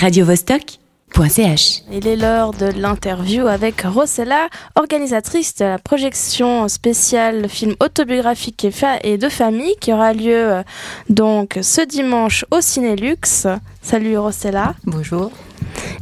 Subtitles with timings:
[0.00, 1.82] radiovostok.ch.
[1.92, 8.70] Il est l'heure de l'interview avec Rossella, organisatrice de la projection spéciale film autobiographique et,
[8.70, 10.62] fa- et de famille qui aura lieu euh,
[11.10, 13.46] donc ce dimanche au Cinélux.
[13.82, 14.74] Salut Rossella.
[14.84, 15.30] Bonjour.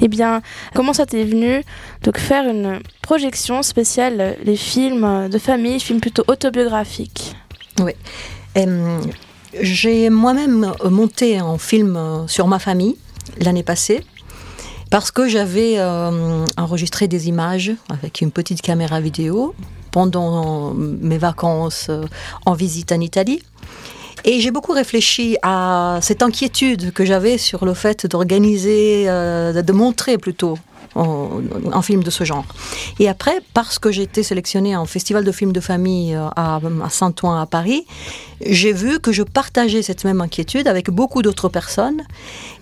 [0.00, 0.42] Eh bien,
[0.74, 1.62] comment ça t'est venu
[2.04, 7.34] de faire une projection spéciale euh, les films euh, de famille, films plutôt autobiographiques?
[8.56, 9.00] Euh,
[9.60, 12.96] J'ai moi-même monté un film sur ma famille
[13.40, 14.02] l'année passée
[14.90, 19.54] parce que j'avais euh, enregistré des images avec une petite caméra vidéo
[19.90, 22.04] pendant mes vacances euh,
[22.46, 23.42] en visite en Italie.
[24.24, 29.72] Et j'ai beaucoup réfléchi à cette inquiétude que j'avais sur le fait d'organiser, euh, de
[29.72, 30.58] montrer plutôt
[30.94, 32.44] un film de ce genre.
[32.98, 36.60] Et après, parce que j'ai été sélectionnée en festival de films de famille euh, à,
[36.84, 37.84] à Saint-Ouen à Paris,
[38.44, 42.02] j'ai vu que je partageais cette même inquiétude avec beaucoup d'autres personnes.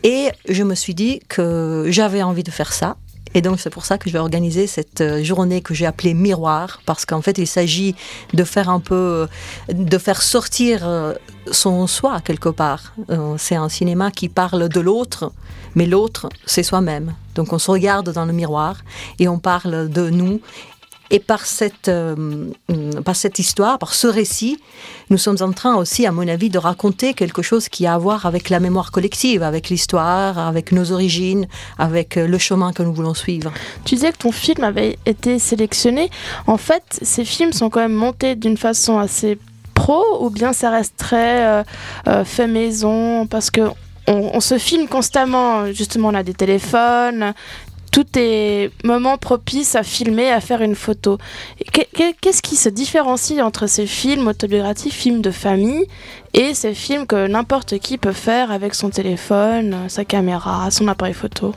[0.03, 2.97] Et je me suis dit que j'avais envie de faire ça.
[3.34, 6.15] Et donc c'est pour ça que je vais organiser cette euh, journée que j'ai appelée
[6.15, 7.95] miroir, parce qu'en fait il s'agit
[8.33, 9.28] de faire un peu,
[9.69, 10.89] euh, de faire sortir
[11.50, 12.95] son soi quelque part.
[13.37, 15.33] C'est un cinéma qui parle de l'autre,
[15.75, 17.15] mais l'autre c'est soi-même.
[17.37, 18.79] Donc on se regarde dans le miroir
[19.20, 20.41] et on parle de nous.
[21.11, 22.51] Et par cette, euh,
[23.05, 24.59] par cette histoire, par ce récit,
[25.09, 27.98] nous sommes en train aussi, à mon avis, de raconter quelque chose qui a à
[27.98, 31.47] voir avec la mémoire collective, avec l'histoire, avec nos origines,
[31.78, 33.53] avec euh, le chemin que nous voulons suivre.
[33.84, 36.11] Tu disais que ton film avait été sélectionné.
[36.48, 39.39] En fait, ces films sont quand même montés d'une façon assez
[39.75, 41.62] pro ou bien ça reste très euh,
[42.09, 43.61] euh, fait maison parce que
[44.07, 45.73] on, se filme constamment.
[45.73, 47.35] Justement, on a des téléphones.
[47.93, 51.17] Tout est moment propice à filmer, à faire une photo.
[52.21, 55.87] Qu'est-ce qui se différencie entre ces films autobiographiques, films de famille,
[56.34, 61.15] et ces films que n'importe qui peut faire avec son téléphone, sa caméra, son appareil
[61.15, 61.55] photo?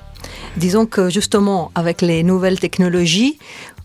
[0.56, 3.38] Disons que justement, avec les nouvelles technologies,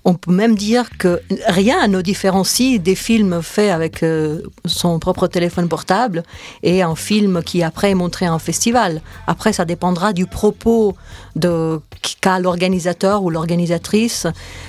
[0.04, 5.26] on peut même dire que rien ne différencie des films faits avec euh, son propre
[5.26, 6.22] téléphone portable
[6.62, 9.00] et un film qui après est montré en festival.
[9.26, 10.94] Après, ça dépendra du propos
[11.36, 11.80] de
[12.20, 14.26] qu'a l'organisateur ou l'organisatrice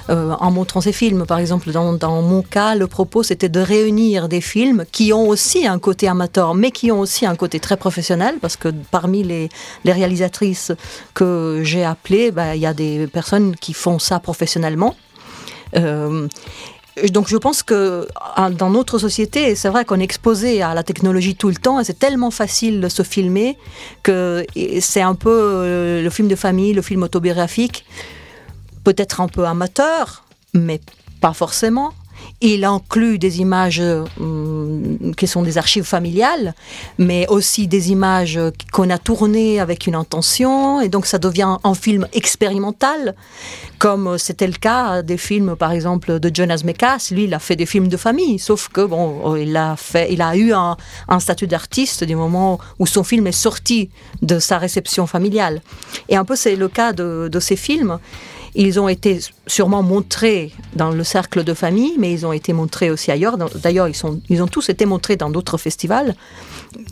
[0.10, 1.26] euh, en montrant ces films.
[1.26, 5.68] Par exemple, dans, mon cas, le propos c'était de réunir des films qui ont aussi
[5.68, 9.50] un côté amateur, mais qui ont aussi un côté très professionnel, parce que parmi les,
[9.84, 10.72] les réalisatrices
[11.14, 14.96] que j'ai appelées, bah, il y a des personnes qui font ça professionnellement.
[15.76, 16.28] Euh,
[17.12, 20.84] donc je pense que ah, dans notre société, c'est vrai qu'on est exposé à la
[20.84, 23.58] technologie tout le temps et c'est tellement facile de se filmer
[24.02, 24.46] que
[24.80, 27.86] c'est un peu euh, le film de famille, le film autobiographique,
[28.86, 30.80] peut-être un peu amateur, mais
[31.20, 31.94] pas forcément.
[32.42, 33.82] Il inclut des images
[34.20, 36.54] hum, qui sont des archives familiales,
[36.98, 38.40] mais aussi des images
[38.72, 43.16] qu'on a tournées avec une intention, et donc ça devient un film expérimental,
[43.80, 47.10] comme c'était le cas des films, par exemple, de Jonas Mekas.
[47.12, 50.22] Lui, il a fait des films de famille, sauf que bon, il a fait, il
[50.22, 50.78] a eu un,
[51.20, 53.90] statut d'artiste du moment où son film est sorti
[54.22, 55.62] de sa réception familiale.
[56.10, 58.00] Et un peu, c'est le cas de ces films.
[58.56, 62.90] Ils ont été sûrement montrés dans le cercle de famille, mais ils ont été montrés
[62.90, 63.38] aussi ailleurs.
[63.38, 63.88] D'ailleurs,
[64.30, 66.16] ils, ont tous été montrés dans d'autres festivals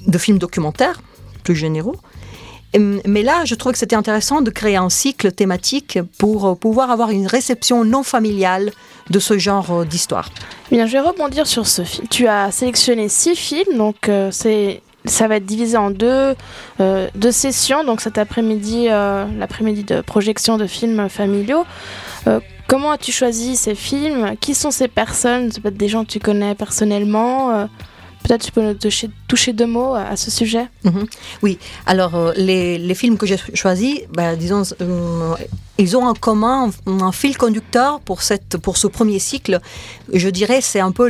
[0.08, 1.02] de films documentaires,
[1.44, 1.96] plus généraux.
[2.74, 6.56] Et- Mais là, je trouvais que c'était intéressant de créer un cycle thématique pour euh,
[6.56, 8.72] pouvoir avoir une réception non familiale
[9.10, 10.30] de ce genre euh, d'histoire.
[10.72, 12.08] Bien, je vais rebondir sur ce film.
[12.10, 16.36] Tu as sélectionné six films, donc euh, c'est ça va être divisé en deux,
[16.80, 17.84] euh, deux sessions.
[17.84, 21.66] Donc cet après-midi, euh, l'après-midi de projection de films familiaux.
[22.28, 24.36] Euh, comment as-tu choisi ces films?
[24.40, 25.52] Qui sont ces personnes?
[25.52, 27.68] Ça peut être des gens que tu connais personnellement.
[28.24, 28.76] Peut-être tu peux
[29.28, 30.68] toucher, deux mots à, ce sujet.
[30.86, 31.06] Mhm.
[31.42, 35.36] Oui, alors euh, les, films que j'ai choisis, ben, disons, euh,
[35.78, 39.60] ils ont en commun un, fil conducteur pour, cette, pour ce premier cycle.
[40.14, 41.10] Je dirais c'est un peu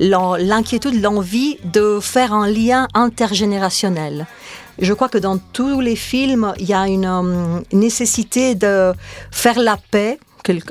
[0.00, 4.26] l'inquiétude, l'envie de faire un lien intergénérationnel.
[4.78, 8.92] Je crois que dans tous les films, il y a une euh, nécessité de
[9.30, 10.18] faire la paix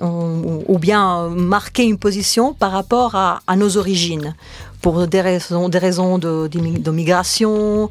[0.02, 4.34] ou bien marquer une position par rapport à nos origines
[4.86, 6.48] pour des raisons, des raisons de,
[6.88, 7.90] de migration,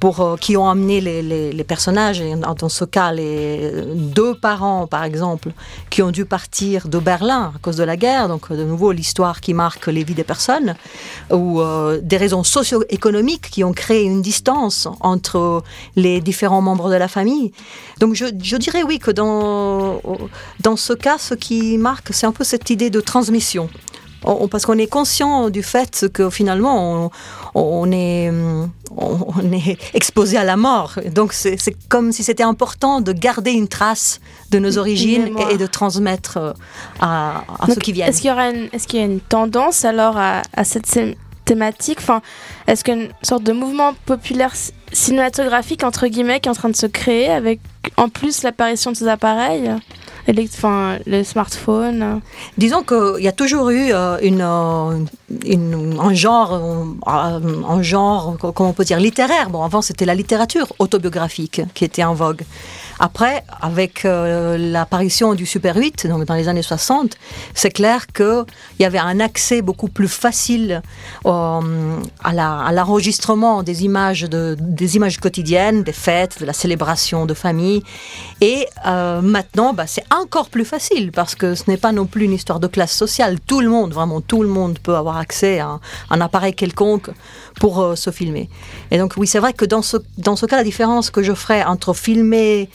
[0.00, 1.20] pour, euh, qui ont amené les,
[1.58, 5.48] les- personnages, et dans ce cas, les deux parents, par exemple,
[5.90, 9.40] qui ont dû partir de Berlin à cause de la guerre, donc de nouveau l'histoire
[9.40, 10.76] qui marque les vies des personnes,
[11.32, 15.64] ou euh, des raisons socio-économiques qui ont créé une distance entre
[15.96, 17.50] les différents membres de la famille.
[17.98, 20.00] Donc je, je dirais oui que dans,
[20.60, 23.68] dans ce cas, ce qui marque, c'est un peu cette idée de transmission
[24.50, 27.10] parce qu'on est conscient du fait que finalement
[27.54, 28.30] on, est,
[28.96, 30.98] on, est exposé à la mort.
[31.12, 31.58] Donc c'est
[31.88, 34.20] comme si c'était important de garder une trace
[34.50, 36.52] de nos origines et, de transmettre euh,
[37.00, 38.08] à, ceux qui viennent.
[38.08, 40.98] Est-ce qu'il y, aura une, est qu'il y a une tendance alors à, à cette
[41.44, 41.98] thématique?
[42.00, 42.22] Enfin,
[42.66, 44.54] Est-ce qu'une sorte de mouvement populaire
[44.92, 47.60] cinématographique entre guillemets qui est en train de se créer avec
[47.96, 49.70] en plus l'apparition de ces appareils?
[50.28, 52.20] Enfin, les smartphones
[52.58, 55.04] Disons qu'il y a toujours eu euh, euh,
[55.44, 59.50] une, un genre, euh, un genre, comment on peut dire, littéraire.
[59.50, 62.42] Bon, avant, c'était la littérature autobiographique qui était en vogue.
[62.98, 67.16] Après, avec euh, l'apparition du Super 8, donc dans les années 60,
[67.54, 68.44] c'est clair qu'il
[68.78, 70.82] y avait un accès beaucoup plus facile
[71.26, 77.34] euh, à l'enregistrement des images de, des images quotidiennes, des fêtes, de la célébration de
[77.34, 77.82] famille.
[78.40, 82.24] Et euh, maintenant, bah, c'est encore plus facile parce que ce n'est pas non plus
[82.24, 83.38] une histoire de classe sociale.
[83.46, 85.78] Tout le monde, vraiment tout le monde peut avoir accès à
[86.10, 87.10] un, appareil quelconque
[87.60, 88.48] pour se filmer.
[88.90, 91.34] Et donc oui, c'est vrai que dans ce, dans ce cas, la différence que je
[91.34, 92.70] ferais entre filmer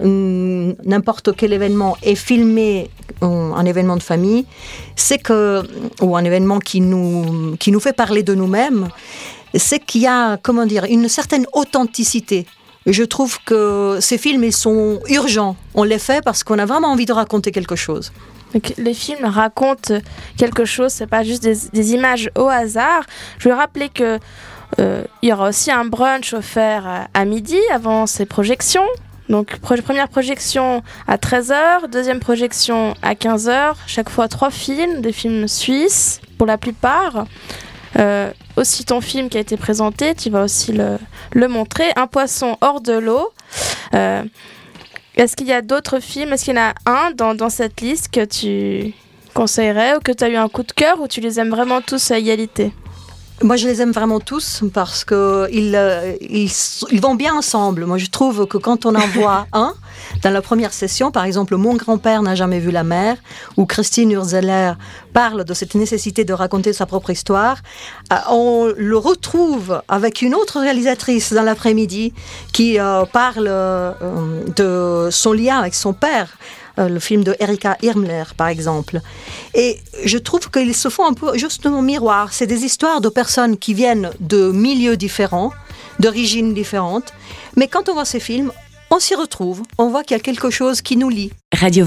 [0.00, 4.46] n'importe quel événement et filmer un événement de famille,
[4.96, 5.62] c'est que,
[6.00, 8.88] ou un événement qui nous, qui nous fait parler de nous-mêmes,
[9.54, 12.46] c'est qu'il y a, comment dire, une certaine authenticité.
[12.86, 15.56] Je trouve que ces films, ils sont urgents.
[15.74, 18.12] On les fait parce qu'on a vraiment envie de raconter quelque chose.
[18.78, 19.94] les films racontent
[20.36, 23.04] quelque chose, c'est pas juste des, images au hasard.
[23.38, 24.18] Je veux rappeler que
[24.80, 28.86] euh, il y aura aussi un brunch offert à midi avant ces projections.
[29.28, 35.48] Donc première projection à 13h, deuxième projection à 15h, chaque fois trois films, des films
[35.48, 37.26] suisses pour la plupart.
[37.98, 42.56] Euh, aussi ton film qui a été présenté, tu vas aussi le, montrer, Un poisson
[42.60, 43.32] hors de l'eau.
[43.94, 44.22] Euh,
[45.16, 46.32] est-ce qu'il y a d'autres films?
[46.32, 48.94] Est-ce qu'il y en a un dans, dans cette liste que tu
[49.32, 51.80] conseillerais ou que tu as eu un coup de cœur ou tu les aimes vraiment
[51.80, 52.72] tous à égalité?
[53.42, 56.50] Moi, je les aime vraiment tous parce que ils, euh, ils,
[56.92, 57.84] ils, vont bien ensemble.
[57.84, 59.74] Moi, je trouve que quand on en voit un,
[60.22, 63.16] dans la première session, par exemple, Mon grand-père n'a jamais vu la mer,
[63.56, 64.74] où Christine Urzeller
[65.12, 67.58] parle de cette nécessité de raconter sa propre histoire,
[68.12, 72.12] euh, on le retrouve avec une autre réalisatrice dans l'après-midi
[72.52, 73.50] qui euh, parle
[74.56, 76.36] de son lien avec son père.
[76.78, 79.00] Euh, le film de Erika Irmler, par exemple.
[79.54, 82.32] Et je trouve qu'ils se font un peu justement miroir.
[82.32, 85.52] C'est des histoires de personnes qui viennent de milieux différents,
[86.00, 87.12] d'origines différentes.
[87.56, 88.50] Mais quand on voit ces films,
[88.90, 89.62] on s'y retrouve.
[89.78, 91.30] On voit qu'il y a quelque chose qui nous lie.
[91.54, 91.86] Radio